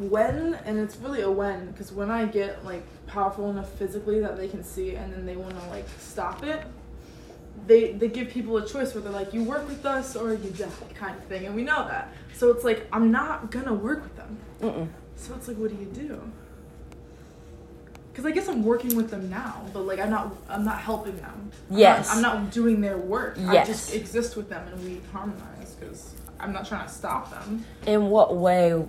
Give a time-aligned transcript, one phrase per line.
[0.00, 4.36] when and it's really a when because when I get like powerful enough physically that
[4.36, 6.62] they can see and then they want to like stop it,
[7.66, 10.50] they they give people a choice where they're like you work with us or you
[10.50, 12.12] die kind of thing and we know that.
[12.34, 14.38] So it's like I'm not gonna work with them.
[14.62, 14.88] Mm-mm.
[15.16, 16.20] So it's like what do you do?
[18.10, 21.16] Because I guess I'm working with them now, but like I'm not I'm not helping
[21.16, 21.30] them.
[21.34, 22.10] I'm not- Yes.
[22.14, 23.38] I'm not, doing their work.
[23.38, 27.64] I just exist with them and we harmonize because I'm not trying to stop them.
[27.86, 28.82] In what way?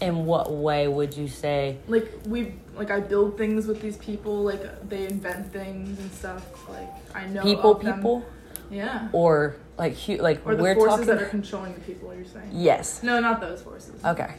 [0.00, 1.78] In what way would you say?
[1.88, 4.42] like we like I build things with these people.
[4.44, 6.68] Like they invent things and stuff.
[6.68, 8.24] Like I know People, people,
[8.70, 9.08] Yeah.
[9.12, 11.06] or like hu- like Or the we're forces talking.
[11.06, 12.14] that are controlling the people.
[12.14, 12.50] You're saying.
[12.52, 13.02] yes.
[13.02, 14.02] No, not those forces.
[14.04, 14.34] Okay.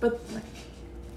[0.00, 0.42] But like,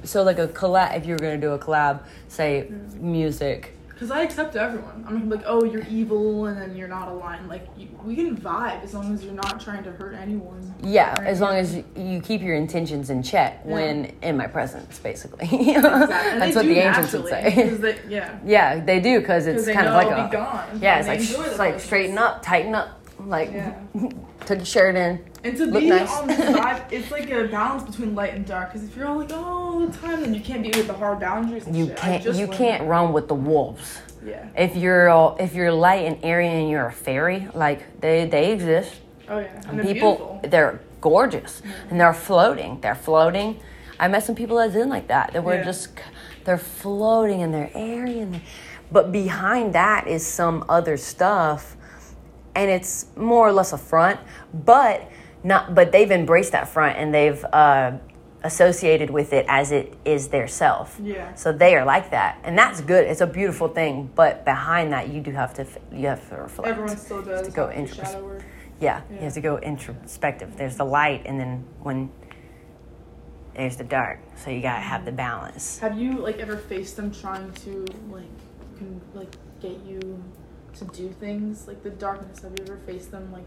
[0.03, 0.95] So like a collab.
[0.97, 3.01] If you were gonna do a collab, say Mm.
[3.01, 3.73] music.
[4.01, 5.05] Because I accept everyone.
[5.07, 7.47] I'm like, oh, you're evil, and then you're not aligned.
[7.47, 10.73] Like you, we can vibe as long as you're not trying to hurt anyone.
[10.81, 13.73] Yeah, as long as you, you keep your intentions in check Yeah.
[13.73, 15.45] when in my presence, basically.
[15.71, 16.39] Exactly.
[16.39, 17.69] That's what the angels would say.
[17.75, 18.39] They, yeah.
[18.43, 20.79] Yeah, they do because it's kind of like a gone.
[20.81, 23.79] yeah, it's like it's like straighten up, tighten up, like Yeah.
[24.47, 25.23] took your shirt in.
[25.43, 26.11] And to Look be nice.
[26.19, 28.71] on the side, it's like a balance between light and dark.
[28.73, 30.93] Because if you're all like, oh, all the time, then you can't be with the
[30.93, 31.65] hard boundaries.
[31.65, 31.97] And You shit.
[31.97, 34.01] Can't just you can't run with the wolves.
[34.23, 34.47] Yeah.
[34.55, 38.51] If you're all, if you're light and airy and you're a fairy, like they they
[38.51, 38.93] exist.
[39.27, 39.45] Oh yeah.
[39.55, 40.49] And And they're people beautiful.
[40.49, 42.79] they're gorgeous and they're floating.
[42.81, 43.59] They're floating.
[43.99, 45.33] I met some people that's in like that.
[45.33, 45.63] That were Yeah.
[45.63, 45.89] just
[46.43, 48.41] they're floating and they're airy and they,
[48.91, 51.75] but behind that is some other stuff
[52.53, 54.19] and it's more or less a front,
[54.53, 55.09] but
[55.43, 57.91] not but they've embraced that front and they've uh,
[58.43, 60.99] associated with it as it is their self.
[61.01, 61.33] Yeah.
[61.35, 63.05] So they are like that, and that's good.
[63.05, 64.11] It's a beautiful thing.
[64.15, 66.69] But behind that, you do have to you have to reflect.
[66.69, 67.47] Everyone still does.
[67.47, 68.43] to go have the intros- shadow work.
[68.79, 70.57] Yeah, you have to go introspective.
[70.57, 72.11] There's the light, and then when
[73.55, 74.19] there's the dark.
[74.37, 75.79] So you gotta have the balance.
[75.79, 78.23] Have you like ever faced them trying to like
[78.77, 80.23] can like get you
[80.79, 82.41] to do things like the darkness?
[82.41, 83.45] Have you ever faced them like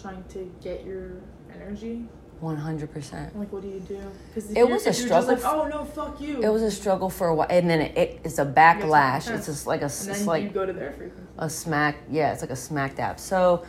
[0.00, 1.12] trying to get your
[1.54, 2.06] energy?
[2.40, 3.36] One hundred percent.
[3.36, 4.00] Like what do you do?
[4.28, 6.40] Because It was a struggle like, oh no, fuck you.
[6.40, 9.28] It was a struggle for a while, and then it, it it's a backlash.
[9.34, 11.26] It's just like a it's like you go to their frequency.
[11.38, 13.64] a smack yeah it's like a smack dab so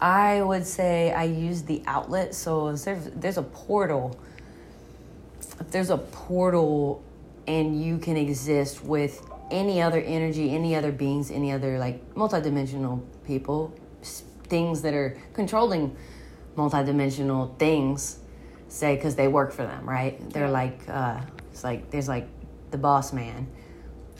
[0.00, 4.18] i would say i use the outlet so there's, there's a portal
[5.60, 7.02] if there's a portal
[7.46, 13.00] and you can exist with any other energy any other beings any other like multidimensional
[13.26, 13.72] people
[14.44, 15.96] things that are controlling
[16.56, 18.18] multidimensional things
[18.68, 22.28] say because they work for them right they're like uh it's like there's like
[22.70, 23.46] the boss man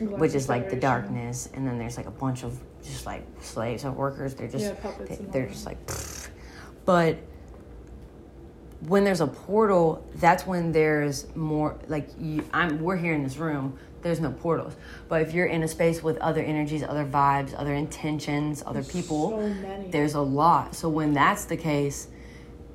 [0.00, 3.84] which is like the darkness, and then there's like a bunch of just like slaves
[3.84, 4.34] or workers.
[4.34, 6.28] They're just Yeah, they, they're just like, pfft.
[6.84, 7.18] but
[8.80, 12.44] when there's a portal, that's when there's more like you.
[12.52, 13.78] I'm we're here in this room.
[14.04, 14.76] There's no portals,
[15.08, 19.30] but if you're in a space with other energies, other vibes, other intentions, other people,
[19.30, 20.74] So there's a lot.
[20.74, 22.08] So when that's the case,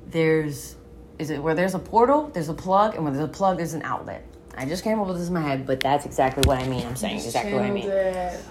[0.08, 0.74] there's
[1.20, 3.74] is it where there's a portal, there's a plug, and where there's a plug, there's
[3.74, 4.26] an outlet.
[4.56, 6.84] I just came up with this in my head, but that's exactly what I mean.
[6.84, 7.86] I'm saying exactly what I mean.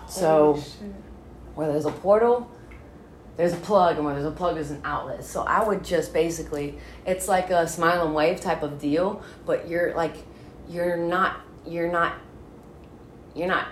[0.07, 0.53] So-
[1.55, 2.49] Where there's a portal,
[3.35, 5.25] there's a plug, and where there's a plug, there's an outlet.
[5.25, 9.67] So I would just basically, it's like a smile and wave type of deal, but
[9.67, 10.15] you're like,
[10.69, 12.13] you're not, you're not,
[13.39, 13.67] you're not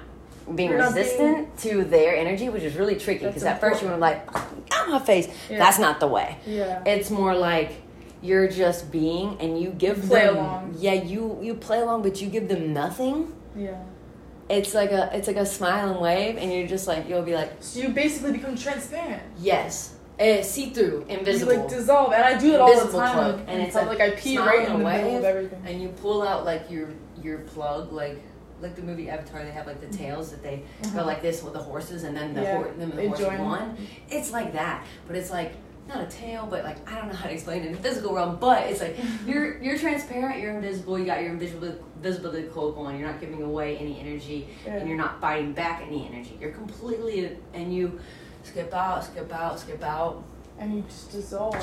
[0.55, 3.89] being You're not resistant to their energy, which is really tricky because at first you
[3.89, 4.25] were like,
[4.73, 5.27] out my face.
[5.49, 5.57] Yeah.
[5.59, 6.37] That's not the way.
[6.47, 6.81] Yeah.
[6.85, 7.73] It's more like
[8.21, 10.75] you're just being, and you give Play them, along.
[10.79, 13.33] yeah, you you play along, but you give them nothing.
[13.55, 13.77] yeah.
[14.49, 17.35] It's like a it's like a smile and wave, and you're just like you'll be
[17.35, 19.21] like, So you basically become transparent.
[19.37, 23.13] yes, uh, see through, invisible, You like dissolve, and I do it all the time.
[23.13, 23.99] plug, and it's public.
[23.99, 25.61] like I pee right in the middle of everything.
[25.67, 26.87] and you pull out like your
[27.21, 28.17] your plug, like
[28.61, 29.43] like the movie Avatar.
[29.43, 29.97] They have like the mm-hmm.
[29.97, 30.97] tails that they mm-hmm.
[30.97, 33.77] go like this with the horses, and then the Yeah, hor- and the horse one.
[34.09, 35.53] It's like that, but it's like
[35.87, 38.13] not a tail, but like I don't know how to explain it in the physical
[38.13, 38.37] realm.
[38.39, 39.29] But it's like mm-hmm.
[39.29, 42.97] you're you're transparent, you're invisible, you got your invisible visibility cloak on.
[42.97, 44.75] You're not giving away any energy, Yeah.
[44.75, 46.37] and you're not fighting back any energy.
[46.39, 47.99] You're completely and you
[48.43, 50.23] skip out, skip out, skip out.
[50.59, 51.55] And you just dissolve.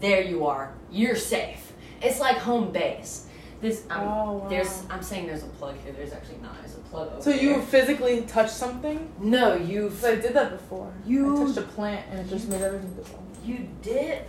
[0.00, 0.74] There you are.
[0.90, 1.72] You're safe.
[2.02, 3.25] It's like home base.
[3.60, 4.46] This um, Oh, wow.
[4.48, 5.92] there's I'm saying there's a plug here.
[5.92, 6.60] There's actually not.
[6.60, 7.62] There's a plug over So you there.
[7.62, 9.10] physically touch something?
[9.18, 10.92] no you Because I did that before.
[11.06, 13.22] You- I touched a plant and it just made everything dissolve.
[13.44, 14.22] you did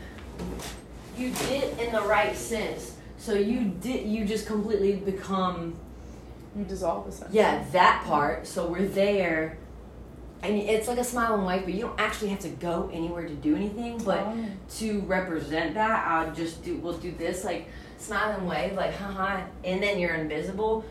[1.17, 2.95] you did in the right sense.
[3.17, 5.75] So you did you just completely become
[6.55, 7.37] You dissolve essentially.
[7.37, 8.47] yeah that part.
[8.47, 9.57] So we're there.
[10.43, 13.27] And it's like a smile and wave, but you don't actually have to go anywhere
[13.27, 13.97] to do anything.
[13.97, 14.35] But Oh.
[14.77, 16.77] to represent that, I'll just do.
[16.77, 17.43] We'll do this.
[17.43, 20.85] Like smile and wave like haha, and then you're invisible.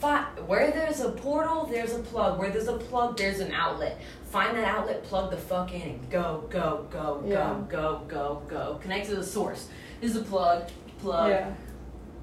[0.00, 2.38] Fi- where there's a portal, there's a plug.
[2.38, 4.00] Where there's a plug, there's an outlet.
[4.30, 7.56] Find that outlet, plug the fuck in, and go, go, go, Yeah.
[7.68, 8.78] go, go, go, go.
[8.82, 9.68] Connect to the source.
[10.00, 10.68] This is a plug,
[11.00, 11.30] plug.
[11.30, 11.50] yeah.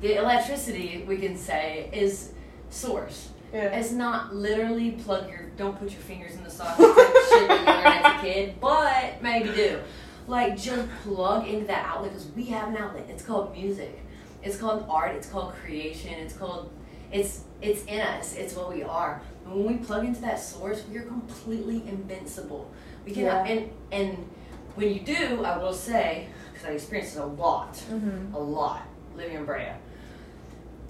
[0.02, 2.32] The electricity, we can say, is
[2.70, 3.30] source.
[3.54, 3.78] Yeah.
[3.78, 7.68] It's not literally plug your, don't put your fingers in the socket shit you learned
[7.88, 9.80] as a kid, but maybe do.
[10.28, 13.06] Like, just plug into that outlet because we have an outlet.
[13.10, 14.00] It's called music.
[14.46, 15.16] It's called art.
[15.16, 16.14] It's called creation.
[16.14, 16.72] It's called,
[17.12, 18.36] it's, it's in us.
[18.36, 19.22] It's what we are.
[19.46, 22.72] And when we plug into that source, we are completely invincible.
[23.06, 23.44] We can, Yeah.
[23.46, 24.30] and, and
[24.76, 28.34] when you do, I will say, because I experienced it a lot, Mm-hmm.
[28.36, 28.84] a lot
[29.18, 29.72] living in Brea.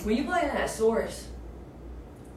[0.03, 1.27] When you plug in that source,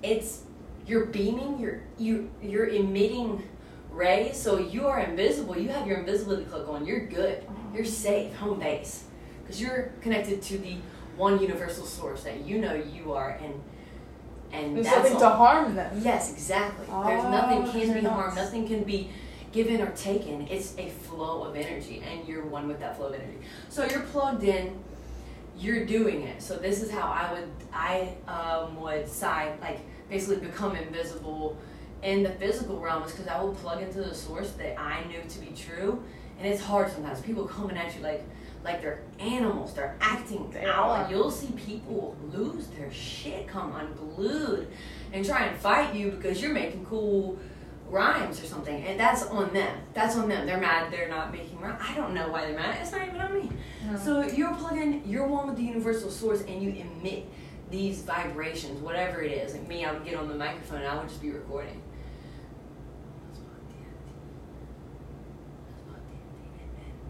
[0.03, 0.43] it's
[0.87, 3.43] you're beaming, you're you you're emitting
[3.91, 5.59] rays, so you are invisible.
[5.59, 6.87] You have your invisibility cloak on.
[6.87, 7.44] You're good.
[7.75, 9.05] You're safe, home base,
[9.43, 10.76] because you're connected to the
[11.19, 13.55] one universal source that you know you are, and
[14.53, 15.20] and There's that's nothing all.
[15.20, 16.00] to harm them.
[16.03, 16.87] Yes, exactly.
[16.87, 18.37] There's Oh, nothing can be harmed.
[18.37, 19.11] Nothing can be
[19.53, 20.47] given or taken.
[20.49, 23.38] It's a flow of energy, and you're one with that flow of energy.
[23.69, 24.79] So you're plugged in.
[25.59, 26.41] You're doing it.
[26.41, 31.56] So this is how I would I um, would side like basically become invisible
[32.03, 35.20] in the physical realm is because I will plug into the source that I knew
[35.29, 36.00] to be true,
[36.38, 37.20] and it's hard sometimes.
[37.20, 38.25] People coming at you like
[38.64, 39.75] like they're animals.
[39.75, 40.88] They're acting They out.
[40.90, 41.10] are.
[41.10, 44.69] You'll see people lose their shit, come unglued,
[45.12, 47.38] and try and fight you because you're making cool
[47.88, 49.78] rhymes or something, and that's on them.
[49.94, 50.46] That's on them.
[50.46, 50.93] They're mad.
[50.93, 51.81] They're not making rhymes.
[51.82, 52.76] I don't know why they're mad.
[52.82, 53.50] It's not even on me.
[53.87, 53.96] No.
[53.96, 55.02] So you're plugging.
[55.06, 57.25] You're one with the universal source, and you emit
[57.70, 59.52] these vibrations, whatever it is.
[59.55, 61.81] Like me, I would get on the microphone and I would just be recording.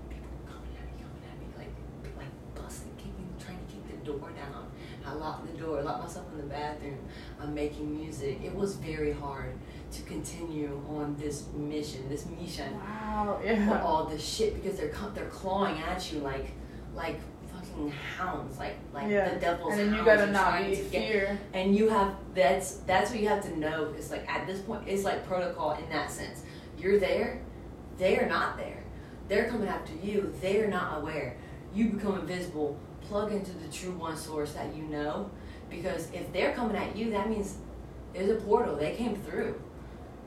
[0.08, 1.72] People coming at me, coming at me, like,
[2.16, 4.70] like busting, kicking, trying to kick the door down.
[5.06, 6.98] I locked the door, locked myself in the bathroom.
[7.40, 8.40] I'm making music.
[8.44, 9.54] It was very hard
[9.92, 13.40] to continue on this mission, this mission Wow.
[13.44, 13.82] Yeah.
[13.82, 16.46] all this shit because they're they're clawing at you like
[16.94, 17.18] like
[17.52, 19.32] fucking hounds, like like yeah.
[19.34, 21.38] the devil's and then you gotta not be to get- fear.
[21.54, 23.92] and you have that's that's what you have to know.
[23.96, 26.42] It's like at this point, it's like protocol in that sense.
[26.78, 27.40] You're there,
[27.98, 28.82] they are not there.
[29.28, 30.32] They're coming after you.
[30.40, 31.36] They are not aware.
[31.74, 32.78] You become invisible.
[33.02, 35.30] Plug into the true one source that you know,
[35.70, 37.56] because if they're coming at you, that means
[38.14, 38.76] there's a portal.
[38.76, 39.60] They came through.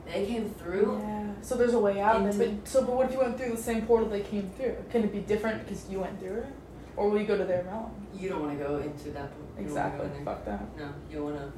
[0.06, 0.98] They came through.
[1.02, 1.26] Yeah.
[1.42, 2.22] So there's a way out.
[2.22, 4.76] Into- but, so, but what if you went through the same portal they came through?
[4.90, 6.46] Can it be different because you went through it,
[6.96, 7.90] or will you go to their realm?
[8.14, 9.30] You don't want to go into that.
[9.58, 10.08] you Exactly.
[10.24, 10.60] Fuck that.
[10.78, 11.52] No, you wanna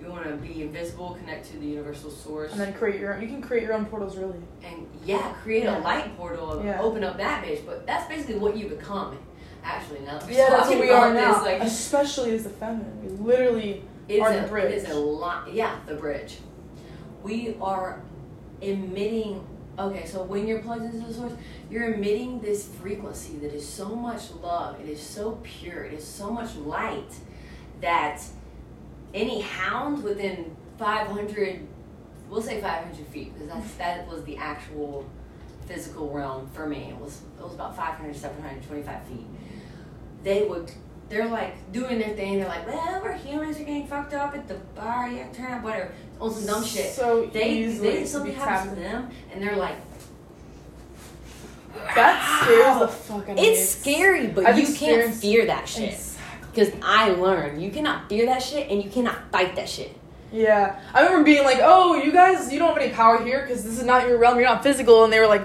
[0.00, 3.18] you wanna be invisible, connect to the universal source, And then create your.
[3.20, 4.38] You can create your own portals, really.
[4.62, 5.78] and yeah, create Yeah.
[5.78, 6.80] a light portal, Yeah.
[6.82, 7.64] open up that bitch.
[7.64, 9.16] But that's basically what you become.
[9.64, 11.34] Actually, now that Yeah, that's what we are now.
[11.34, 13.82] This, like, Especially as a feminine, we literally
[14.20, 14.72] are a, the bridge.
[14.72, 15.52] It is a lot.
[15.52, 16.38] Yeah, the bridge.
[17.22, 18.02] We are
[18.60, 19.46] emitting.
[19.78, 21.32] Okay, so when you're plugged into the source,
[21.70, 24.78] you're emitting this frequency that is so much love.
[24.80, 25.84] It is so pure.
[25.84, 27.12] It is so much light
[27.80, 28.22] that
[29.14, 31.66] any hound within 500,
[32.28, 35.06] we'll say 500 feet, because that's that was the actual
[35.66, 36.90] physical realm for me.
[36.90, 39.26] It was it was about 500, 725 feet.
[40.24, 40.72] They would.
[41.10, 42.38] They're like doing their thing.
[42.38, 43.58] They're like, well, we're humans.
[43.58, 45.08] We're getting fucked up at the bar.
[45.08, 45.92] To turn up, whatever.
[46.18, 46.92] On some dumb shit.
[46.92, 49.76] So They, they something be happens to them, and they're like,
[51.94, 53.46] That scares the fuck out of me.
[53.48, 55.92] It's scary, but I've you can't fear that shit.
[55.92, 56.48] Exactly.
[56.54, 59.94] Because I learned you cannot fear that shit, and you cannot fight that shit.
[60.32, 63.62] Yeah, I remember being like, "Oh, you guys, you don't have any power here because
[63.62, 64.36] this is not your realm.
[64.38, 65.42] You're not physical." And they were like,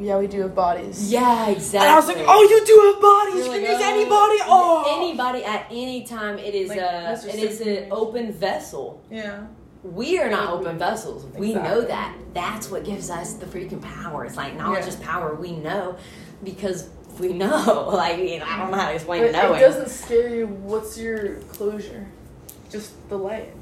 [0.00, 1.86] "Yeah, we do have bodies." Yeah, exactly.
[1.86, 3.34] And I was like, "Oh, you do have bodies.
[3.46, 6.38] You're you like, can use oh, anybody." Oh, anybody at any time.
[6.38, 9.02] It is Like a it is an open vessel.
[9.10, 9.46] yeah.
[9.82, 11.24] We are not open vessels.
[11.34, 12.14] We know that.
[12.34, 14.26] That's what gives us the freaking power.
[14.26, 14.88] It's like knowledge Yeah.
[14.88, 15.34] is power.
[15.34, 15.96] We know
[16.44, 17.88] because we know.
[18.02, 19.58] Like I don't know how to explain But knowing.
[19.58, 20.46] it doesn't scare you.
[20.48, 22.06] What's your closure?
[22.70, 23.54] Just the light.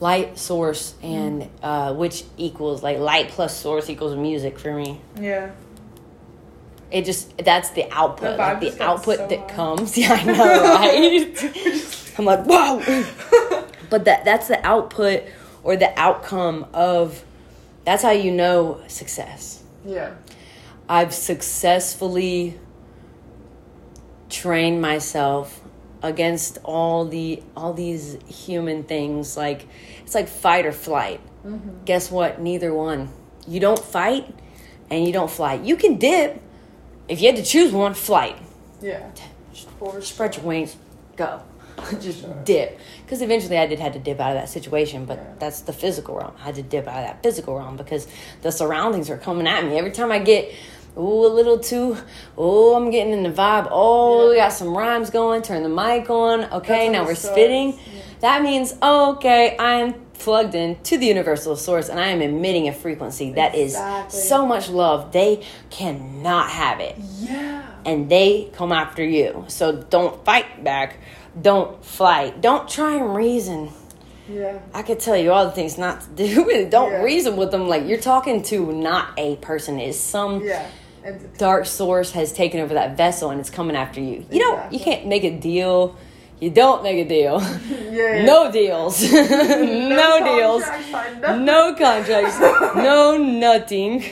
[0.00, 5.00] Light source and uh, which equals like light plus source equals music for me.
[5.20, 5.50] Yeah.
[6.90, 9.56] It just that's the output, The like the output so that high.
[9.56, 9.96] comes.
[9.98, 12.14] Yeah, I know, right?
[12.18, 13.64] I'm like, whoa.
[13.90, 15.24] but that that's the output
[15.62, 17.24] or the outcome of.
[17.84, 19.62] That's how you know success.
[19.84, 20.14] Yeah.
[20.88, 22.58] I've successfully
[24.28, 25.60] trained myself
[26.02, 29.66] against all the all these human things like
[30.02, 31.84] it's like fight or flight mm-hmm.
[31.84, 33.08] guess what neither one
[33.48, 34.32] you don't fight
[34.90, 36.40] and you don't fly you can dip
[37.08, 38.36] if you had to choose one flight
[38.82, 39.08] Yeah.
[39.78, 40.76] For spread your wings,
[41.16, 41.40] go.
[42.00, 42.34] Just Sure.
[42.44, 42.78] dip.
[43.04, 45.34] Because eventually I did had to dip out of that situation, but Yeah.
[45.38, 46.32] that's the physical realm.
[46.40, 48.06] I had to dip out of that physical realm because
[48.42, 49.78] the surroundings are coming at me.
[49.78, 50.52] Every time I get
[50.96, 51.96] ooh a little too
[52.38, 53.68] oh I'm getting in the vibe.
[53.70, 56.44] Oh, we got some rhymes going, turn the mic on.
[56.44, 57.34] Okay, now we're starts.
[57.36, 57.72] spitting.
[57.72, 58.02] Yeah.
[58.20, 62.68] That means okay, I am plugged in to the universal source and I am emitting
[62.68, 64.18] a frequency that is Exactly.
[64.20, 65.12] so much love.
[65.12, 67.62] They cannot have it Yeah.
[67.84, 69.44] and they come after you.
[69.48, 70.96] So don't fight back.
[71.40, 72.40] Don't fight.
[72.40, 73.68] Don't try and reason.
[74.28, 74.58] Yeah.
[74.72, 76.66] I could tell you all the things not to do.
[76.70, 77.02] don't Yeah.
[77.02, 77.68] reason with them.
[77.68, 79.78] Like you're talking to not a person.
[79.78, 80.66] It's some Yeah.
[81.38, 84.24] Dark source has taken over that vessel and it's coming after you.
[84.30, 84.72] You don't.
[84.72, 85.96] You can't make a deal.
[86.40, 87.40] You don't make a deal.
[87.68, 88.24] yeah, yeah.
[88.24, 89.02] No deals.
[89.12, 90.64] no, deals.
[90.64, 91.46] contract signed.
[91.46, 92.38] No contracts.
[92.76, 94.04] no nothing.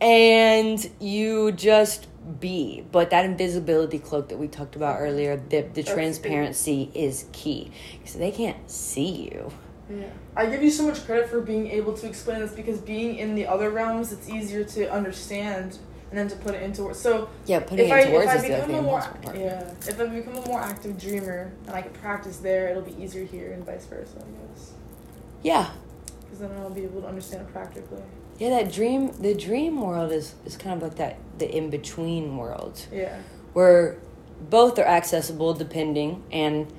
[0.00, 2.08] And you just
[2.40, 2.84] be.
[2.90, 7.70] But that invisibility cloak that we talked about earlier, the, the transparency is key.
[7.98, 9.52] Because they can't see you.
[9.90, 10.06] Yeah.
[10.36, 13.34] I give you so much credit for being able to explain this because being in
[13.34, 15.78] the other realms, it's easier to understand
[16.12, 17.00] and then to put it into words.
[17.00, 19.00] So Yeah, putting if it I, words if I is the become thing a more
[19.00, 19.38] important.
[19.42, 22.94] yeah, if I become a more active dreamer and I can practice there, it'll be
[23.02, 24.18] easier here and vice versa.
[24.18, 24.72] I guess
[25.42, 25.70] Yeah.
[26.20, 28.02] because then I'll be able to understand it practically.
[28.38, 32.36] Yeah, that dream, the dream world is, is kind of like that, the in between
[32.36, 32.86] world.
[32.92, 33.16] Yeah.
[33.54, 33.96] where
[34.50, 36.70] both are accessible depending and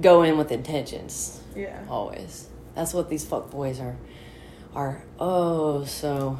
[0.00, 1.80] go in with intentions Yeah.
[1.90, 3.96] always that's what these fuck boys are
[4.74, 6.38] are oh so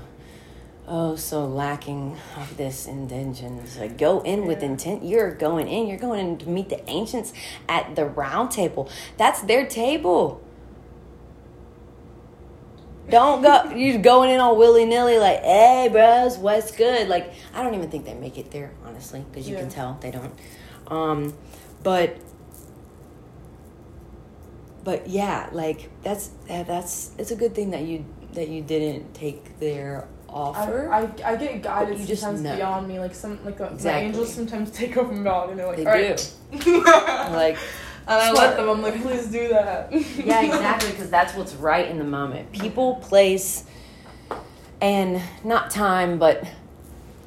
[0.87, 3.79] oh so lacking of this intentions.
[3.79, 5.05] Like go in with intent.
[5.05, 5.87] You're going in.
[5.87, 7.33] You're going in to meet the ancients
[7.69, 8.91] at the round table.
[9.17, 10.43] That's their table.
[13.09, 17.09] Don't go You're going in all willy-nilly like hey bros what's good?
[17.09, 20.11] Like i don't even think they make it there honestly because you can tell they
[20.11, 20.35] don't.
[20.87, 21.35] Um
[21.83, 22.17] but
[24.85, 29.59] but yeah like that's that's it's a good thing that you that you didn't take
[29.59, 32.57] their offer I, I get guided you just sometimes know.
[32.57, 32.99] beyond me.
[32.99, 35.87] Like some like uh my angels sometimes take over my body and they're like, they
[35.87, 37.57] "All right." do like
[38.09, 38.69] and I let them.
[38.69, 39.93] I'm like, please do that.
[39.93, 43.65] yeah exactly because that's what's right in the moment people place
[44.81, 46.45] and not time but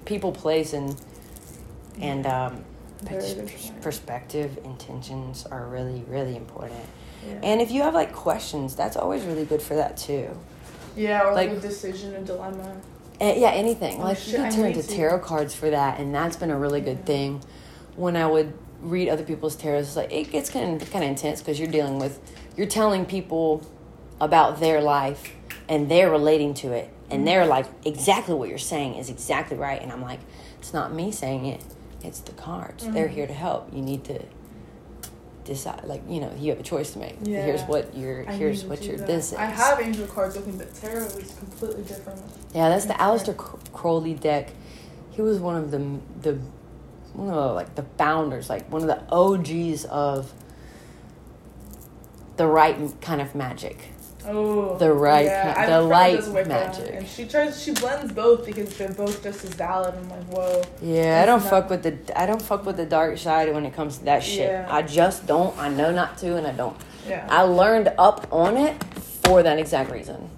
[0.06, 0.96] people place and
[2.02, 2.64] and um
[3.06, 3.82] pers- good pers- point.
[3.82, 6.84] perspective intentions are really really important
[7.26, 7.40] Yeah.
[7.44, 10.38] and if you have like questions that's always really good for that too
[10.98, 12.74] yeah, or like, like- a decision, a dilemma.
[13.20, 14.00] Yeah, anything.
[14.00, 16.58] Oh, like shit, you can turn to tarot cards for that, and that's been a
[16.58, 17.06] really good Yeah.
[17.06, 17.42] thing.
[17.96, 21.10] When I would read other people's tarot, it's like it gets kind of kind of
[21.10, 22.20] intense because you're dealing with
[22.58, 23.62] you're telling people
[24.22, 25.32] about their life
[25.68, 29.82] and they're relating to it, and they're like exactly what you're saying is exactly right,
[29.82, 30.20] and I'm like,
[30.60, 31.62] it's not me saying it,
[32.04, 32.86] it's the cards.
[32.88, 33.12] They're Mhm.
[33.14, 33.70] here to help.
[33.74, 34.20] You need to
[35.46, 37.16] decide, like you know, you have a choice to make.
[37.24, 37.46] Yeah.
[37.46, 39.08] Here's what your I here's what your that.
[39.08, 39.38] this is.
[39.38, 42.22] I have angel cards with me, but tarot is completely different.
[42.54, 42.94] Yeah, that's the.
[42.94, 43.36] Aleister
[43.72, 44.52] Crowley deck.
[45.12, 45.78] He was one of the
[46.22, 46.40] the
[47.14, 50.34] one of the, like the founders, like one of the OGs of
[52.38, 53.78] the right kind of magic.
[54.28, 56.96] Oh, The right Yeah, have the light that does Wicca, magic.
[56.96, 57.62] and she tries.
[57.62, 59.94] She blends both because they're both just as valid.
[59.96, 60.62] I'm like, whoa.
[60.82, 63.66] Yeah, I don't That's fuck with the I don't fuck with the dark side when
[63.66, 64.50] it comes to that shit.
[64.50, 64.68] Yeah.
[64.70, 65.58] I just don't.
[65.58, 66.76] I know not to, and I don't.
[67.08, 67.28] Yeah.
[67.30, 68.84] I learned up on it
[69.24, 70.30] for that exact reason.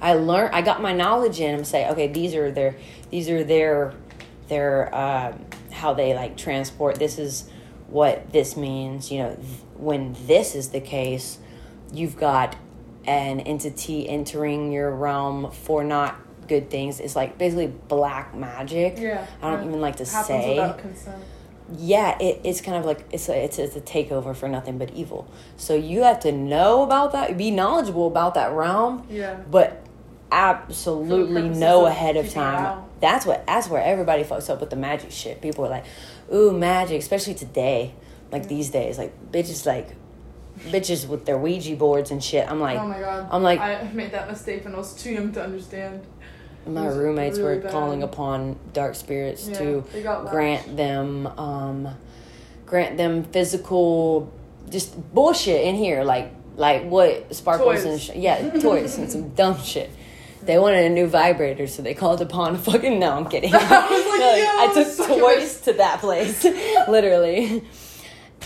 [0.00, 0.54] I learned.
[0.54, 2.76] I got my knowledge in and say, okay, these are their,
[3.10, 3.94] these are their,
[4.46, 6.96] their, um, how they like transport.
[7.00, 7.50] This is
[7.88, 9.10] what this means.
[9.10, 9.46] You know, th-
[9.76, 11.38] when this is the case,
[11.92, 12.54] you've got
[13.08, 16.14] an entity entering your realm for not
[16.46, 17.00] good things.
[17.00, 18.98] It's like basically black magic.
[18.98, 19.26] yeah.
[19.42, 21.22] I don't even like to say without consent.
[21.76, 24.90] yeah, it, it's kind of like it's a, it's it's a takeover for nothing but
[24.92, 25.26] evil.
[25.56, 29.34] So you have to know about that, be knowledgeable about that realm, Yeah.
[29.50, 29.82] but
[30.30, 32.82] absolutely know ahead of time.
[33.00, 35.40] That's what that's where everybody fucks up with the magic shit.
[35.40, 35.84] People are like,
[36.32, 37.94] "Ooh, magic," especially today,
[38.32, 38.48] like Mm.
[38.48, 39.88] these days, like bitches like
[40.70, 42.48] bitches with their Ouija boards and shit.
[42.50, 43.28] I'm like, oh my god.
[43.30, 46.02] I'm like- I made that mistake when I was too young to understand.
[46.66, 47.70] my roommates really were bad.
[47.72, 50.34] calling upon dark spirits Yeah, to they got lashed.
[50.34, 51.88] grant them um
[52.66, 54.30] grant them physical
[54.68, 57.84] just bullshit in here like like what sparkles Toys.
[57.86, 59.88] and sh- yeah toys and some dumb shit
[60.42, 63.58] they wanted a new vibrator so they called upon a fucking no i'm kidding I
[63.58, 66.44] was like, i took toys to that place
[66.88, 67.64] literally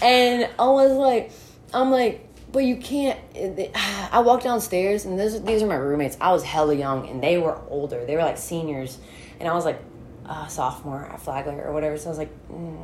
[0.01, 1.33] and i was like
[1.75, 3.19] i'm like but you can't
[4.13, 7.39] i walked downstairs and this, these are my roommates i was hella young and they
[7.39, 8.99] were older they were like seniors
[9.41, 9.81] and i was like
[10.27, 12.77] uh, sophomore at flagler or whatever so i was like mm,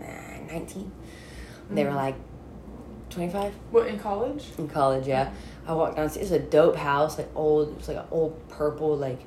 [0.00, 0.52] nah.
[0.52, 0.92] 19.
[1.70, 1.96] They were Mhm.
[1.96, 2.14] like
[3.10, 4.44] 25 What in college?
[4.58, 5.06] in college.
[5.06, 5.30] Yeah,
[5.66, 6.30] I walked downstairs.
[6.30, 7.68] It's a dope house, like old.
[7.70, 9.18] It was like an old purple, like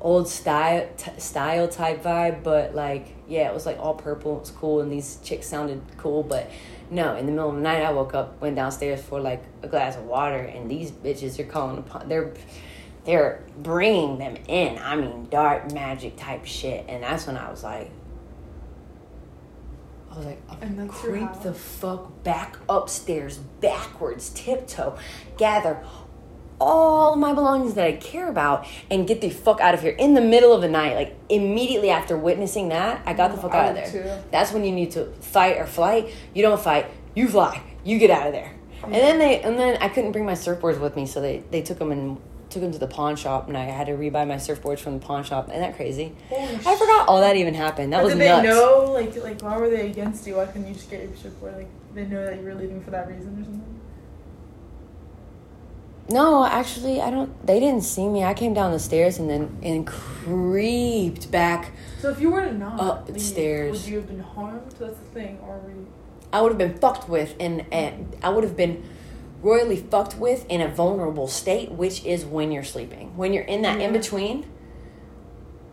[0.00, 2.42] old style t- style type vibe.
[2.42, 4.36] But like, yeah, it was like all purple.
[4.36, 6.22] It was cool, and these chicks sounded cool.
[6.22, 6.50] But
[6.90, 9.68] no, in the middle of the night, I woke up, went downstairs for like a
[9.68, 12.08] glass of water, and these bitches are calling upon.
[12.08, 12.32] They're
[13.04, 14.78] they're bringing them in.
[14.78, 17.90] I mean, dark magic type shit, and that's when I was like.
[20.10, 20.40] I was like,
[20.76, 24.98] your creep the fuck back upstairs, backwards, tiptoe,
[25.36, 25.84] gather
[26.60, 29.92] all of my belongings that I care about, and get the fuck out of here
[29.92, 30.94] in the middle of the night.
[30.94, 33.90] Like immediately after witnessing that, I got the fuck out of there.
[33.90, 34.22] too.
[34.30, 36.12] That's when you need to fight or flight.
[36.34, 37.62] You don't fight, you fly.
[37.84, 38.54] You get out of there.
[38.84, 41.62] And then they, and then I couldn't bring my surfboards with me, so they they
[41.62, 44.36] took them and took them to the pawn shop, and I had to rebuy my
[44.36, 45.48] surfboards from the pawn shop.
[45.48, 46.14] Isn't that crazy?
[46.30, 47.92] Holy I forgot all that even happened.
[47.92, 48.42] That But was did nuts.
[48.42, 50.36] they know, like, like, why were they against you?
[50.36, 51.56] Why couldn't you just get your surfboard?
[51.58, 53.77] Like, they know that you were leaving for that reason or something?
[56.10, 57.46] No, actually, I don't.
[57.46, 58.24] They didn't see me.
[58.24, 61.72] I came down the stairs and then and creeped back.
[62.00, 63.72] So if you were to not Up leave, the stairs.
[63.72, 64.70] would you have been harmed?
[64.78, 65.38] That's the thing.
[65.42, 65.86] Or were you...
[66.32, 68.82] I would have been fucked with, and, and I would have been
[69.42, 73.16] royally fucked with in a vulnerable state, which is when you're sleeping.
[73.16, 74.46] When you're in that in between,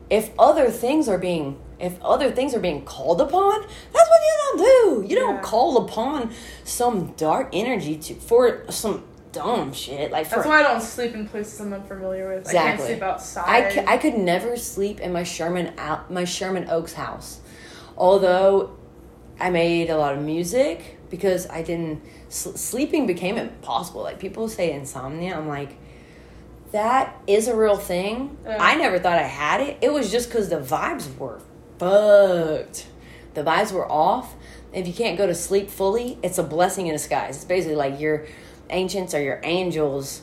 [0.09, 3.61] If other things are being if other things are being called upon,
[3.91, 5.09] that's what you don't do.
[5.09, 6.31] You don't call upon
[6.63, 9.03] some dark energy to for some
[9.35, 12.47] dumb shit like for That's why I don't sleep in places I'm unfamiliar with.
[12.47, 13.45] I can't sleep outside.
[13.47, 17.39] I, c- I could never sleep in my Sherman out my Sherman Oaks house,
[17.97, 18.77] although
[19.39, 24.01] I made a lot of music because I didn't s- sleeping became impossible.
[24.03, 25.77] Like people say insomnia, I'm like
[26.71, 28.37] that is a real thing.
[28.47, 29.77] I never thought I had it.
[29.81, 31.39] It was just because the vibes were
[31.77, 32.87] fucked.
[33.33, 34.35] The vibes were off.
[34.73, 37.37] If you can't go to sleep fully, it's a blessing in disguise.
[37.37, 38.25] It's basically like your
[38.69, 40.21] ancients or your angels,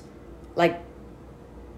[0.57, 0.81] like,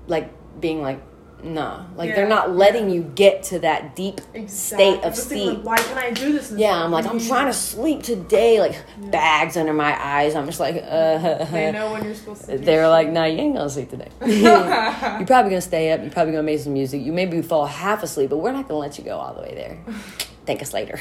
[0.07, 1.01] like being like,
[1.43, 2.17] nah, like Yeah.
[2.17, 4.49] they're not letting you get to that deep Exactly.
[4.49, 5.65] state of That's the thing, sleep.
[5.65, 6.53] like, why can I do this?
[6.57, 6.83] Yeah.
[6.83, 8.61] I'm like, I'm trying to sleep today.
[8.61, 8.77] Like
[9.11, 10.35] bags under my eyes.
[10.35, 11.45] I'm just like, uh.
[11.47, 12.57] They know when you're supposed to.
[12.59, 13.09] They're like.
[13.11, 14.09] "Nah, you ain't gonna sleep today.
[14.27, 16.01] you're probably gonna stay up.
[16.01, 17.03] You're probably gonna make some music.
[17.03, 19.55] You maybe fall half asleep, but we're not gonna let you go all the way
[19.55, 19.79] there.
[20.47, 20.99] Thank us later."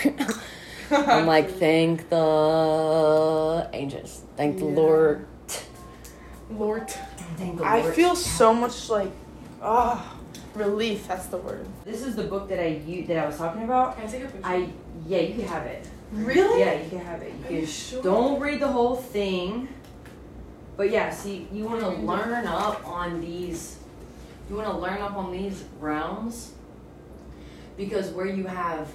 [0.92, 4.22] I'm like, "Thank the angels.
[4.36, 4.76] Thank the Yeah.
[4.76, 5.26] Lord.
[6.58, 6.90] Lord.
[7.38, 9.12] Thank the I feel so much like,
[9.62, 10.16] ah,
[10.56, 11.08] relief.
[11.08, 11.66] That's the word.
[11.86, 13.96] this is the book that I u- that I was talking about.
[13.98, 14.40] Can I take a picture?
[14.48, 14.70] I
[15.08, 15.88] yeah, you can have it.
[16.12, 16.60] really?
[16.60, 17.34] Yeah, you can have it.
[17.40, 18.02] You Are can you sure?
[18.04, 19.68] don't read the whole thing.
[20.78, 23.78] But yeah, see, you want to learn up on these.
[24.50, 26.54] You want to learn up on these realms
[27.78, 28.88] because where you have,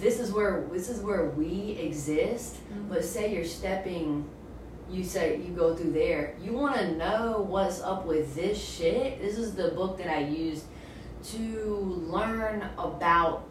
[0.00, 2.56] this is where this is where we exist.
[2.72, 2.88] Mhm.
[2.88, 4.24] But say you're stepping,
[4.90, 6.34] you say you go through there.
[6.42, 9.20] You want to know what's up with this shit.
[9.20, 10.64] This is the book that I used
[11.24, 11.76] to
[12.08, 13.44] learn about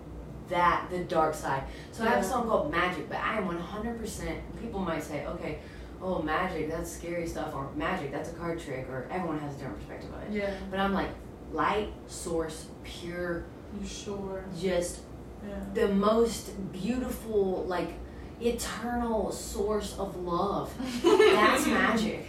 [0.49, 1.63] that the dark side.
[1.91, 4.39] So I have a song called Magic, but I am 100%.
[4.61, 5.59] People might say, okay,
[6.01, 9.57] oh, magic, that's scary stuff, or magic, that's a card trick, or everyone has a
[9.57, 10.31] different perspective on it.
[10.31, 10.53] Yeah.
[10.71, 11.09] But I'm like,
[11.51, 13.45] light, source, pure,
[13.79, 14.45] You sure?
[14.59, 15.01] just
[15.47, 15.55] Yeah.
[15.73, 17.93] the most beautiful, like,
[18.41, 20.73] eternal source of love.
[21.03, 22.25] That's magic.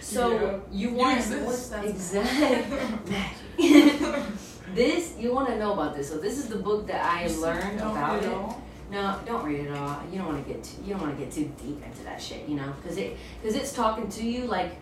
[0.00, 0.58] So Yeah.
[0.70, 2.76] you You want exist, that's exactly
[3.10, 4.24] magic.
[4.74, 6.08] this you want to know about this.
[6.08, 8.34] So this is the book that I learned Don't about read it.
[8.34, 8.62] all.
[8.90, 10.02] No, don't read it all.
[10.10, 12.20] You don't want to get too, you don't want to get too deep into that
[12.20, 14.76] shit, you know, because it because it's talking to you like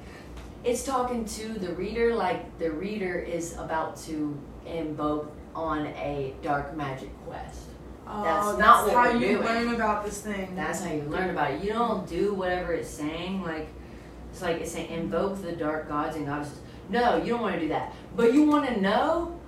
[0.65, 6.77] it's talking to the reader like the reader is about to invoke on a dark
[6.77, 7.63] magic quest.
[8.13, 9.45] Oh, That's that's not what how we're you doing.
[9.47, 10.55] learn about this thing.
[10.57, 11.63] That's how you learn about it.
[11.63, 13.43] You don't do whatever it's saying.
[13.43, 13.69] Like
[14.33, 16.59] it's like it's saying invoke the dark gods and goddesses.
[16.89, 17.95] No, you don't want to do that.
[18.17, 19.39] But you want to know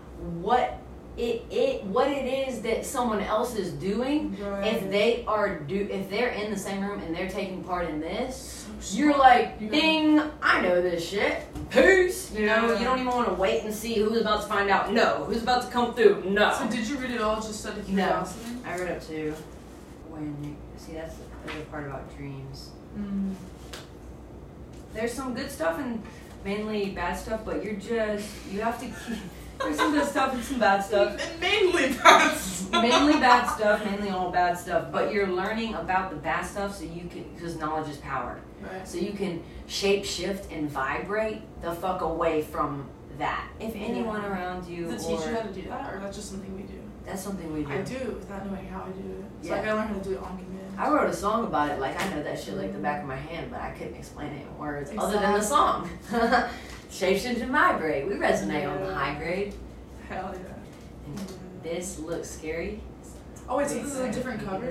[0.41, 0.79] what
[1.17, 4.37] it it what it is that someone else is doing.
[4.41, 4.75] Right.
[4.75, 8.01] If they are do if they're in the same room and they're taking part in
[8.01, 11.43] this, you're like, ding, I know this shit.
[11.71, 12.31] Peace.
[12.33, 12.79] You know, Yeah.
[12.79, 14.93] you don't even want to wait and see who's about to find out.
[14.93, 16.25] No, who's about to come through.
[16.27, 16.53] No.
[16.59, 18.03] So did you read it all just out of No.
[18.05, 18.57] curiosity?
[18.67, 19.35] I read up to
[20.11, 22.71] when you see that's the other part about dreams.
[22.99, 23.35] Mm.
[24.95, 26.03] There's some good stuff and
[26.45, 29.19] mainly bad stuff, but you're just you have to keep.
[29.59, 31.21] There's some good stuff and some bad stuff.
[31.33, 34.91] And mainly that's mainly bad stuff, mainly all bad stuff.
[34.91, 38.41] But you're learning about the bad stuff so you can because knowledge is power.
[38.61, 38.87] Right.
[38.87, 42.89] So you can shape shift and vibrate the fuck away from
[43.19, 43.49] that.
[43.61, 46.31] If anyone around you Does it teach you how to do that, or that's just
[46.31, 46.81] something we do?
[47.05, 47.73] That's something we do.
[47.73, 49.25] I do without knowing how I do it.
[49.47, 49.61] So Yeah.
[49.61, 50.75] I gotta learn how to do it on command.
[50.79, 51.79] I wrote a song about it.
[51.81, 54.33] Like I know that shit like the back of my hand, but I couldn't explain
[54.33, 55.91] it in words other than the song.
[56.93, 58.07] Shapeshift and vibrate.
[58.07, 59.55] We resonate on the high grade.
[60.09, 61.23] Hell yeah.
[61.63, 62.81] This looks scary.
[63.49, 64.71] Oh wait, so this is a different cover?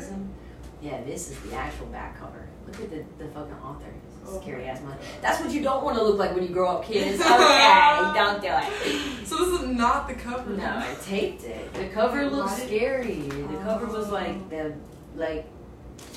[0.82, 2.48] Yeah, this is the actual back cover.
[2.68, 3.92] Look at the, the fucking author.
[4.28, 4.98] Oh Scary ass mother.
[5.22, 7.20] That's what you don't want to look like when you grow up, kids.
[7.26, 9.28] Okay, don't do it.
[9.28, 10.52] So this is not the cover.
[10.52, 11.74] No, I taped it.
[11.74, 13.16] The cover looks scary.
[13.22, 14.14] The cover was Oh.
[14.14, 14.74] like the
[15.16, 15.46] like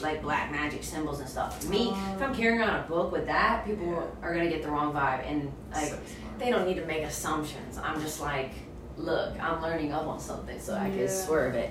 [0.02, 1.66] like black magic symbols and stuff.
[1.68, 4.26] Me, if I'm carrying around a book with that, people Yeah.
[4.26, 5.98] are gonna get the wrong vibe, and like So
[6.38, 7.78] they don't need to make assumptions.
[7.82, 8.50] I'm just like,
[8.96, 11.70] look, I'm learning up on something, so I can swerve it.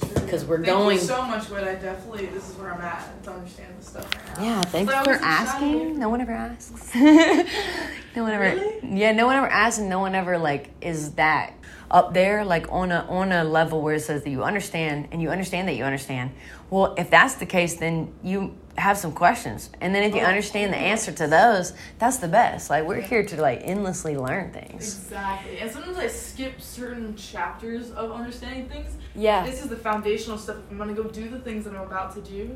[0.00, 0.28] True.
[0.28, 3.22] 'Cause we're Thank going- You so much, but I definitely this is where I'm at
[3.24, 4.44] to understand this stuff right now.
[4.44, 5.98] Yeah, thanks But I for asking.
[5.98, 6.94] No one ever asks.
[6.94, 8.44] no one ever.
[8.56, 8.78] Really?
[8.82, 11.52] Yeah, no one ever asks, and no one ever like is that
[11.90, 15.22] up there, like on a on a level where it says that you understand and
[15.22, 16.30] you understand that you understand.
[16.70, 20.24] Well, if that's the case, then you have some questions, and then if you Oh,
[20.26, 22.70] understand the answer to those, that's the best.
[22.70, 24.96] Like we're here to like endlessly learn things.
[25.04, 25.58] Exactly.
[25.58, 28.92] And sometimes I skip certain chapters of understanding things.
[29.14, 30.56] Yeah, This is the foundational stuff.
[30.70, 32.54] I'm gonna go do the things that I'm about to do,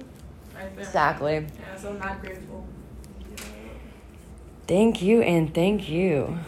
[0.55, 0.85] right there.
[0.85, 1.35] exactly.
[1.35, 2.67] Yeah, so I'm not grateful.
[4.67, 6.39] Thank you and thank you.